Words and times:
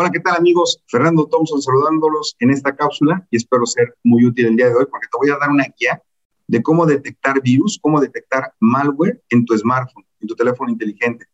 Hola, 0.00 0.10
¿qué 0.10 0.20
tal 0.20 0.34
amigos? 0.34 0.82
Fernando 0.86 1.26
Thompson 1.26 1.60
saludándolos 1.60 2.34
en 2.38 2.48
esta 2.48 2.74
cápsula 2.74 3.28
y 3.30 3.36
espero 3.36 3.66
ser 3.66 3.98
muy 4.02 4.24
útil 4.24 4.46
el 4.46 4.56
día 4.56 4.70
de 4.70 4.74
hoy 4.74 4.86
porque 4.90 5.06
te 5.08 5.18
voy 5.18 5.28
a 5.28 5.36
dar 5.36 5.50
una 5.50 5.66
guía 5.78 6.02
de 6.46 6.62
cómo 6.62 6.86
detectar 6.86 7.42
virus, 7.42 7.78
cómo 7.82 8.00
detectar 8.00 8.54
malware 8.60 9.22
en 9.28 9.44
tu 9.44 9.54
smartphone, 9.58 10.06
en 10.20 10.26
tu 10.26 10.34
teléfono 10.34 10.70
inteligente. 10.70 11.26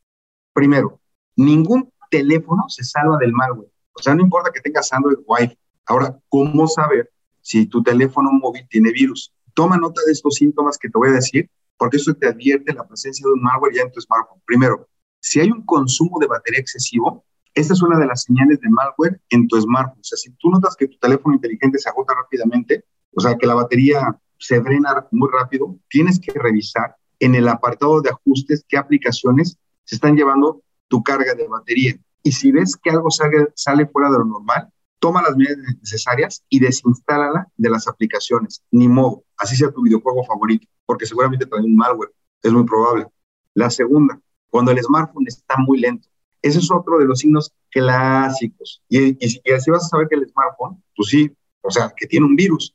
Primero, 0.53 1.01
ningún 1.37 1.93
teléfono 2.11 2.65
se 2.67 2.83
salva 2.83 3.17
del 3.19 3.33
malware. 3.33 3.71
O 3.93 4.03
sea, 4.03 4.17
no 4.17 4.23
importa 4.23 4.51
que 4.53 4.61
tengas 4.61 4.93
Android 4.93 5.19
o 5.25 5.35
Wi-Fi. 5.35 5.57
Ahora, 5.87 6.19
¿cómo 6.29 6.67
saber 6.67 7.13
si 7.43 7.67
tu 7.67 7.85
teléfono 7.85 8.33
móvil 8.33 8.67
tiene 8.69 8.91
virus? 8.91 9.33
Toma 9.55 9.77
nota 9.77 10.01
de 10.05 10.11
estos 10.11 10.35
síntomas 10.35 10.77
que 10.77 10.89
te 10.89 10.99
voy 10.99 11.11
a 11.11 11.13
decir 11.13 11.49
porque 11.77 11.99
eso 11.99 12.13
te 12.15 12.27
advierte 12.27 12.75
la 12.75 12.85
presencia 12.85 13.25
de 13.29 13.33
un 13.33 13.43
malware 13.43 13.77
ya 13.77 13.83
en 13.83 13.93
tu 13.93 14.01
smartphone. 14.01 14.43
Primero, 14.45 14.89
si 15.21 15.39
hay 15.39 15.53
un 15.53 15.65
consumo 15.65 16.19
de 16.19 16.27
batería 16.27 16.59
excesivo, 16.59 17.25
esta 17.57 17.73
es 17.73 17.83
una 17.83 17.99
de 17.99 18.07
las 18.07 18.23
señales 18.23 18.61
de 18.61 18.69
malware 18.69 19.19
en 19.31 19.49
tu 19.49 19.59
smartphone. 19.59 20.01
O 20.01 20.05
sea, 20.05 20.19
si 20.19 20.31
tú 20.33 20.51
notas 20.51 20.77
que 20.77 20.89
tu 20.89 20.99
teléfono 20.99 21.35
inteligente 21.35 21.79
se 21.79 21.89
agota 21.89 22.15
rápidamente, 22.15 22.85
o 23.15 23.21
sea, 23.21 23.35
que 23.35 23.47
la 23.47 23.55
batería 23.55 24.21
se 24.39 24.61
drena 24.61 25.07
muy 25.11 25.31
rápido, 25.33 25.75
tienes 25.89 26.21
que 26.21 26.39
revisar 26.39 26.97
en 27.19 27.35
el 27.35 27.49
apartado 27.49 28.03
de 28.03 28.11
ajustes 28.11 28.63
qué 28.69 28.77
aplicaciones 28.77 29.57
se 29.85 29.95
están 29.95 30.17
llevando 30.17 30.63
tu 30.89 31.03
carga 31.03 31.35
de 31.35 31.49
batería. 31.49 31.97
Y 32.23 32.33
si 32.33 32.53
ves 32.53 32.77
que 32.77 32.91
algo 32.91 33.09
sale, 33.11 33.87
fuera 33.87 34.11
de 34.11 34.19
lo 34.19 34.27
normal, 34.27 34.69
toma 34.99 35.23
las 35.23 35.35
medidas 35.35 35.57
necesarias 35.81 36.45
y 36.51 36.61
desinstálala 36.61 37.49
de 37.57 37.71
las 37.71 37.89
aplicaciones. 37.89 38.63
Ni 38.71 38.87
modo, 38.87 39.25
así 39.39 39.57
sea 39.57 39.71
tu 39.71 39.83
videojuego 39.83 40.25
favorito, 40.25 40.69
porque 40.85 41.07
seguramente 41.07 41.47
trae 41.47 41.63
un 41.63 41.75
malware, 41.75 42.13
es 42.43 42.53
muy 42.53 42.65
probable. 42.65 43.07
La 43.55 43.71
segunda, 43.71 44.21
cuando 44.51 44.73
el 44.73 44.83
smartphone 44.83 45.27
está 45.27 45.57
muy 45.57 45.81
lento. 45.81 46.07
Ese 46.47 46.61
es 46.61 46.71
otro 46.71 46.99
de 46.99 47.07
los 47.07 47.19
signos 47.19 47.53
clásicos. 47.71 48.81
Y, 48.89 49.17
y, 49.19 49.53
así 49.53 49.69
vas 49.69 49.85
a 49.85 49.89
saber 49.89 50.07
que 50.09 50.15
el 50.15 50.29
smartphone, 50.29 50.81
pues 50.95 51.09
sí, 51.09 51.29
o 51.61 51.71
sea, 51.73 51.93
que 51.97 52.07
tiene 52.07 52.25
un 52.25 52.37
virus. 52.37 52.73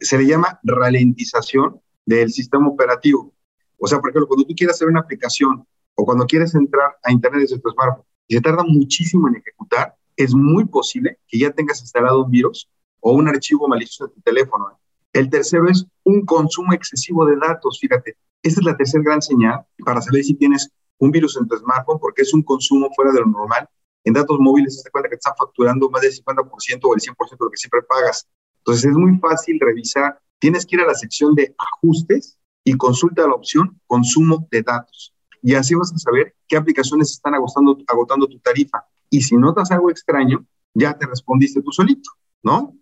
Se 0.00 0.18
le 0.18 0.26
llama 0.26 0.58
ralentización 0.64 1.80
del 2.04 2.32
sistema 2.32 2.66
operativo. 2.66 3.32
O 3.78 3.86
sea, 3.86 4.00
por 4.00 4.10
ejemplo, 4.10 4.26
cuando 4.26 4.46
tú 4.46 4.54
quieres 4.56 4.74
hacer 4.74 4.88
una 4.88 4.98
aplicación 4.98 5.64
o 5.94 6.04
cuando 6.04 6.26
quieres 6.26 6.56
entrar 6.56 6.96
a 7.04 7.12
Internet 7.12 7.42
desde 7.42 7.60
tu 7.60 7.70
smartphone 7.70 8.04
y 8.26 8.34
se 8.34 8.40
tarda 8.40 8.64
muchísimo 8.64 9.28
en 9.28 9.36
ejecutar, 9.36 9.94
es 10.16 10.34
muy 10.34 10.64
posible 10.64 11.20
que 11.28 11.38
ya 11.38 11.52
tengas 11.52 11.80
instalado 11.80 12.24
un 12.24 12.32
virus 12.32 12.68
o 12.98 13.12
un 13.12 13.28
archivo 13.28 13.68
malicioso 13.68 14.06
en 14.06 14.14
tu 14.14 14.20
teléfono. 14.22 14.76
El 15.12 15.30
tercero 15.30 15.68
es 15.68 15.86
un 16.02 16.26
consumo 16.26 16.72
excesivo 16.72 17.24
de 17.26 17.36
datos. 17.36 17.78
Fíjate, 17.80 18.16
esta 18.42 18.60
es 18.60 18.66
la 18.66 18.76
tercera 18.76 19.04
gran 19.04 19.22
señal 19.22 19.64
para 19.84 20.02
saber 20.02 20.24
si 20.24 20.34
tienes 20.34 20.72
un 20.98 21.10
virus 21.10 21.36
en 21.36 21.46
tu 21.46 21.56
smartphone 21.56 21.98
porque 22.00 22.22
es 22.22 22.34
un 22.34 22.42
consumo 22.42 22.88
fuera 22.94 23.12
de 23.12 23.20
lo 23.20 23.26
normal. 23.26 23.68
En 24.04 24.14
datos 24.14 24.38
móviles 24.40 24.80
se 24.82 24.90
cuenta 24.90 25.08
que 25.08 25.16
te 25.16 25.20
están 25.20 25.34
facturando 25.36 25.90
más 25.90 26.02
del 26.02 26.12
50% 26.12 26.80
o 26.82 26.94
el 26.94 27.00
100% 27.00 27.30
de 27.30 27.36
lo 27.40 27.50
que 27.50 27.56
siempre 27.56 27.82
pagas. 27.82 28.28
Entonces 28.58 28.86
es 28.86 28.96
muy 28.96 29.18
fácil 29.18 29.58
revisar. 29.60 30.20
Tienes 30.38 30.66
que 30.66 30.76
ir 30.76 30.82
a 30.82 30.86
la 30.86 30.94
sección 30.94 31.34
de 31.34 31.54
ajustes 31.58 32.38
y 32.64 32.74
consulta 32.74 33.26
la 33.26 33.34
opción 33.34 33.80
consumo 33.86 34.46
de 34.50 34.62
datos. 34.62 35.14
Y 35.42 35.54
así 35.54 35.74
vas 35.74 35.92
a 35.92 35.98
saber 35.98 36.34
qué 36.46 36.56
aplicaciones 36.56 37.12
están 37.12 37.34
agotando, 37.34 37.78
agotando 37.86 38.26
tu 38.26 38.38
tarifa. 38.40 38.84
Y 39.10 39.22
si 39.22 39.36
notas 39.36 39.70
algo 39.70 39.90
extraño, 39.90 40.44
ya 40.74 40.96
te 40.96 41.06
respondiste 41.06 41.62
tú 41.62 41.72
solito, 41.72 42.10
¿no? 42.42 42.76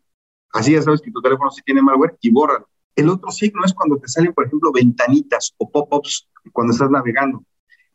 Así 0.52 0.72
ya 0.72 0.82
sabes 0.82 1.00
que 1.00 1.10
tu 1.10 1.20
teléfono 1.20 1.50
sí 1.50 1.62
tiene 1.64 1.82
malware 1.82 2.16
y 2.20 2.30
bórralo. 2.30 2.68
El 2.94 3.10
otro 3.10 3.30
signo 3.30 3.62
es 3.64 3.74
cuando 3.74 3.98
te 3.98 4.08
salen, 4.08 4.32
por 4.32 4.46
ejemplo, 4.46 4.72
ventanitas 4.72 5.54
o 5.58 5.70
pop-ups 5.70 6.28
cuando 6.52 6.72
estás 6.72 6.90
navegando. 6.90 7.44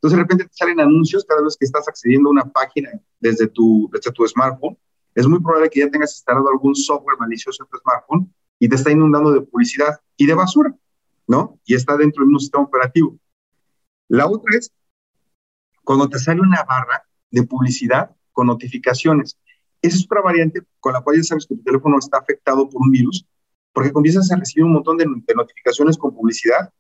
Entonces, 0.02 0.18
de 0.18 0.24
repente 0.24 0.46
te 0.46 0.54
salen 0.54 0.80
anuncios 0.80 1.24
cada 1.26 1.44
vez 1.44 1.56
que 1.56 1.66
estás 1.66 1.88
accediendo 1.88 2.30
a 2.30 2.32
una 2.32 2.46
página 2.46 2.90
desde 3.20 3.48
tu, 3.48 3.88
desde 3.94 4.12
tu 4.12 4.28
smartphone. 4.28 4.76
Es 5.14 5.28
muy 5.28 5.40
probable 5.40 5.70
que 5.70 5.82
ya 5.82 5.92
tengas 5.92 6.16
instalado 6.16 6.50
algún 6.50 6.74
software 6.74 7.20
malicioso 7.20 7.64
en 7.64 7.70
tu 7.70 7.78
smartphone 7.78 8.34
y 8.58 8.68
te 8.68 8.78
está 8.78 8.90
inundando 8.90 9.32
de 9.32 9.42
publicidad 9.42 10.00
y 10.18 10.26
de 10.26 10.34
basura, 10.34 10.76
¿no? 11.28 11.60
Y 11.66 11.76
está 11.76 11.98
dentro 11.98 12.26
de 12.26 12.32
un 12.32 12.40
sistema 12.40 12.64
operativo. 12.64 13.16
La 14.08 14.28
otra 14.28 14.58
es 14.58 14.72
cuando 15.84 16.10
te 16.10 16.18
sale 16.18 16.42
una 16.42 16.64
barra 16.64 17.04
de 17.30 17.44
publicidad 17.44 18.16
con 18.32 18.48
notificaciones. 18.48 19.38
Esa 19.84 19.98
es 19.98 20.06
otra 20.06 20.22
variante 20.22 20.64
con 20.80 20.94
la 20.94 21.02
cual 21.02 21.18
ya 21.18 21.24
sabes 21.24 21.46
que 21.46 21.56
tu 21.56 21.62
teléfono 21.62 22.00
está 22.00 22.18
afectado 22.18 22.68
por 22.68 22.82
un 22.82 22.90
virus, 22.90 23.24
porque 23.72 23.92
comienzas 23.92 24.32
a 24.32 24.38
recibir 24.38 24.66
un 24.66 24.74
montón 24.74 24.98
de, 24.98 25.06
de 25.06 25.36
notificaciones 25.36 25.96
con 25.96 26.16
publicidad 26.16 26.74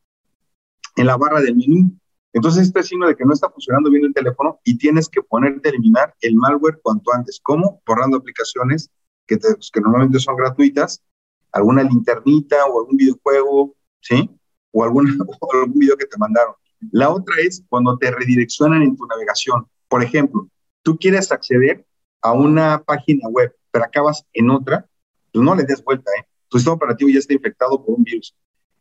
en 0.95 1.05
la 1.05 1.17
barra 1.17 1.39
del 1.39 1.55
menú. 1.55 1.91
Entonces, 2.33 2.67
este 2.67 2.79
es 2.79 2.87
signo 2.87 3.07
de 3.07 3.15
que 3.15 3.25
no 3.25 3.33
está 3.33 3.49
funcionando 3.49 3.89
bien 3.89 4.05
el 4.05 4.13
teléfono 4.13 4.59
y 4.63 4.77
tienes 4.77 5.09
que 5.09 5.21
ponerte 5.21 5.67
a 5.67 5.71
eliminar 5.71 6.15
el 6.21 6.35
malware 6.35 6.79
cuanto 6.81 7.13
antes. 7.13 7.39
¿Cómo? 7.43 7.81
Borrando 7.85 8.17
aplicaciones 8.17 8.89
que, 9.27 9.37
pues, 9.37 9.69
que 9.71 9.81
normalmente 9.81 10.19
son 10.19 10.37
gratuitas, 10.37 11.03
alguna 11.51 11.83
linternita 11.83 12.65
o 12.67 12.79
algún 12.79 12.95
videojuego, 12.95 13.75
¿sí? 13.99 14.29
O, 14.71 14.83
alguna, 14.83 15.11
o 15.39 15.53
algún 15.53 15.79
video 15.79 15.97
que 15.97 16.05
te 16.05 16.17
mandaron. 16.17 16.55
La 16.91 17.09
otra 17.09 17.35
es 17.41 17.63
cuando 17.67 17.97
te 17.97 18.11
redireccionan 18.11 18.81
en 18.81 18.95
tu 18.95 19.05
navegación. 19.05 19.67
Por 19.89 20.01
ejemplo, 20.01 20.47
tú 20.83 20.97
quieres 20.97 21.31
acceder 21.31 21.85
a 22.21 22.31
una 22.31 22.81
página 22.83 23.27
web, 23.27 23.53
pero 23.71 23.85
acabas 23.85 24.25
en 24.33 24.49
otra, 24.49 24.87
pues 25.33 25.43
no 25.43 25.53
le 25.55 25.63
des 25.63 25.83
vuelta, 25.83 26.09
¿eh? 26.17 26.25
Tu 26.47 26.57
sistema 26.57 26.75
operativo 26.75 27.09
ya 27.09 27.19
está 27.19 27.33
infectado 27.33 27.83
por 27.83 27.95
un 27.95 28.03
virus. 28.03 28.35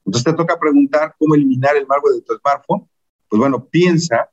Entonces 0.04 0.24
te 0.24 0.36
toca 0.36 0.58
preguntar 0.58 1.14
cómo 1.18 1.34
eliminar 1.34 1.76
el 1.76 1.86
malware 1.86 2.14
de 2.14 2.22
tu 2.22 2.36
smartphone 2.36 2.88
pues 3.30 3.38
bueno, 3.38 3.64
piensa 3.64 4.28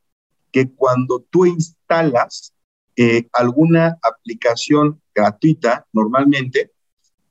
que 0.52 0.74
cuando 0.74 1.22
tú 1.30 1.46
instalas 1.46 2.54
eh, 2.96 3.30
alguna 3.32 3.98
aplicación 4.02 5.00
gratuita, 5.14 5.86
normalmente, 5.94 6.72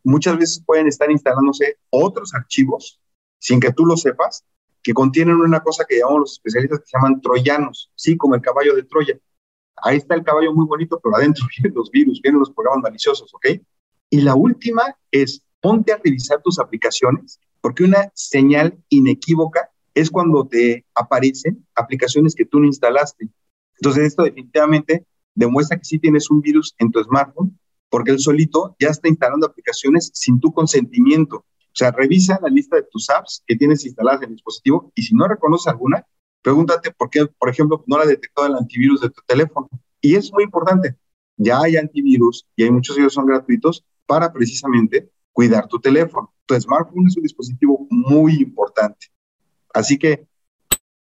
muchas 0.05 0.39
veces 0.39 0.63
pueden 0.65 0.87
estar 0.87 1.11
instalándose 1.11 1.79
otros 1.91 2.33
archivos 2.35 3.01
sin 3.41 3.59
que 3.59 3.73
tú 3.73 3.85
lo 3.85 3.97
sepas, 3.97 4.45
que 4.81 4.95
contienen 4.95 5.35
una 5.35 5.59
cosa 5.61 5.85
que 5.85 5.99
llamamos 5.99 6.21
los 6.21 6.33
especialistas 6.35 6.79
que 6.79 6.87
se 6.87 6.97
llaman 6.97 7.21
troyanos, 7.21 7.91
sí, 7.97 8.17
como 8.17 8.37
el 8.37 8.41
caballo 8.41 8.77
de 8.77 8.85
Troya. 8.85 9.19
Ahí 9.83 9.97
está 9.97 10.15
el 10.15 10.23
caballo 10.23 10.55
muy 10.55 10.67
bonito, 10.67 11.01
pero 11.03 11.17
adentro 11.17 11.45
vienen 11.59 11.77
los 11.77 11.91
virus, 11.91 12.23
vienen 12.23 12.39
los 12.39 12.53
programas 12.53 12.85
maliciosos, 12.85 13.35
¿ok? 13.35 13.47
Y 14.09 14.21
la 14.21 14.37
última 14.37 14.97
es, 15.11 15.43
ponte 15.61 15.93
a 15.93 16.01
revisar 16.03 16.41
tus 16.43 16.61
aplicaciones, 16.61 17.41
porque 17.61 17.83
una 17.83 18.13
señal 18.15 18.79
inequívoca 18.89 19.73
es 19.97 20.11
cuando 20.11 20.47
te 20.47 20.85
aparecen 20.95 21.67
aplicaciones 21.75 22.35
que 22.35 22.45
tú 22.45 22.61
no 22.61 22.67
instalaste. 22.67 23.31
Entonces, 23.81 24.09
esto 24.09 24.25
definitivamente 24.25 25.07
demuestra 25.35 25.79
que 25.79 25.87
sí 25.87 25.99
tienes 25.99 26.31
un 26.31 26.43
virus 26.43 26.75
en 26.79 26.91
tu 26.91 27.03
smartphone, 27.03 27.59
porque 27.89 28.11
él 28.11 28.21
solito 28.21 28.77
ya 28.79 28.89
está 28.89 29.09
instalando 29.09 29.47
aplicaciones 29.47 30.11
sin 30.13 30.39
tu 30.39 30.53
consentimiento. 30.53 31.37
O 31.39 31.73
sea, 31.73 31.93
revisa 31.93 32.39
la 32.43 32.51
lista 32.51 32.77
de 32.77 32.83
tus 32.91 33.09
apps 33.09 33.43
que 33.47 33.57
tienes 33.57 33.87
instaladas 33.87 34.21
en 34.21 34.29
el 34.29 34.35
dispositivo 34.35 34.93
y 34.95 35.03
si 35.03 35.15
no 35.15 35.27
reconoce 35.29 35.71
alguna, 35.71 36.07
pregúntate 36.43 36.91
por 36.91 37.09
qué, 37.09 37.25
por 37.27 37.49
ejemplo, 37.49 37.83
no 37.87 37.97
la 37.97 38.05
ha 38.05 38.07
detectado 38.07 38.49
el 38.49 38.55
antivirus 38.57 39.01
de 39.01 39.09
tu 39.09 39.23
teléfono. 39.27 39.71
Y 40.03 40.15
es 40.15 40.31
muy 40.31 40.45
importante. 40.45 40.95
Ya 41.39 41.59
hay 41.59 41.79
antivirus 41.79 42.47
y 42.55 42.65
hay 42.65 42.71
muchos 42.71 42.97
de 42.97 43.03
ellos 43.03 43.15
son 43.15 43.25
gratuitos 43.25 43.83
para 44.05 44.31
precisamente 44.31 45.11
cuidar 45.33 45.69
tu 45.69 45.81
teléfono. 45.81 46.35
Tu 46.45 46.55
smartphone 46.61 47.07
es 47.07 47.17
un 47.17 47.23
dispositivo 47.23 47.87
muy 47.89 48.35
importante. 48.43 49.07
Así 49.77 49.99
que 49.99 50.27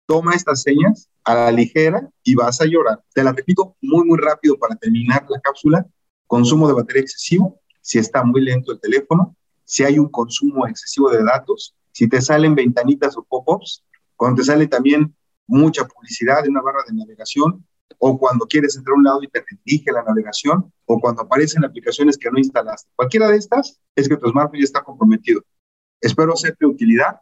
toma 0.06 0.36
estas 0.36 0.62
señas 0.62 1.10
a 1.24 1.36
la 1.36 1.52
ligera 1.54 2.10
y 2.22 2.36
vas 2.36 2.60
a 2.60 2.66
llorar. 2.66 3.02
Te 3.14 3.24
la 3.24 3.32
repito 3.32 3.78
muy, 3.82 4.06
muy 4.06 4.20
rápido 4.20 4.60
para 4.60 4.76
terminar 4.76 5.26
la 5.30 5.40
cápsula. 5.40 5.86
Consumo 6.28 6.68
de 6.68 6.74
batería 6.74 7.04
excesivo, 7.04 7.62
si 7.80 7.98
está 7.98 8.26
muy 8.26 8.42
lento 8.42 8.74
el 8.74 8.82
teléfono, 8.82 9.38
si 9.64 9.86
hay 9.86 9.98
un 9.98 10.10
consumo 10.10 10.68
excesivo 10.68 11.10
de 11.10 11.24
datos, 11.24 11.76
si 11.94 12.10
te 12.10 12.22
salen 12.22 12.56
ventanitas 12.56 13.16
o 13.16 13.24
pop-ups, 13.24 13.86
cuando 14.18 14.42
te 14.42 14.48
sale 14.48 14.68
también 14.68 15.16
mucha 15.48 15.86
publicidad 15.86 16.44
en 16.44 16.52
una 16.52 16.62
barra 16.62 16.84
de 16.90 16.94
navegación, 16.94 17.66
o 18.00 18.20
cuando 18.20 18.48
quieres 18.48 18.76
entrar 18.76 18.96
a 18.96 18.98
un 18.98 19.06
lado 19.06 19.24
y 19.24 19.30
te 19.30 19.46
dirige 19.64 19.94
la 19.94 20.04
navegación, 20.04 20.74
o 20.86 21.00
cuando 21.00 21.22
aparecen 21.22 21.64
aplicaciones 21.64 22.18
que 22.18 22.30
no 22.30 22.38
instalaste. 22.38 22.92
Cualquiera 22.98 23.30
de 23.30 23.38
estas 23.38 23.80
es 23.96 24.10
que 24.10 24.18
tu 24.18 24.28
smartphone 24.30 24.60
ya 24.60 24.66
está 24.66 24.84
comprometido. 24.84 25.42
Espero 26.02 26.34
hacerte 26.34 26.66
utilidad 26.66 27.22